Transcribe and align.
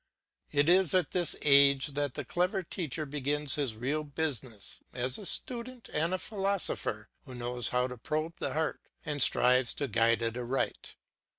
It 0.51 0.67
is 0.67 0.95
at 0.95 1.11
this 1.11 1.35
age 1.43 1.89
that 1.89 2.15
the 2.15 2.25
clever 2.25 2.63
teacher 2.63 3.05
begins 3.05 3.53
his 3.53 3.75
real 3.75 4.03
business, 4.03 4.79
as 4.93 5.19
a 5.19 5.27
student 5.27 5.89
and 5.93 6.11
a 6.11 6.17
philosopher 6.17 7.09
who 7.25 7.35
knows 7.35 7.67
how 7.67 7.85
to 7.85 7.99
probe 7.99 8.39
the 8.39 8.53
heart 8.53 8.81
and 9.05 9.21
strives 9.21 9.75
to 9.75 9.87
guide 9.87 10.23
it 10.23 10.37
aright. 10.37 10.95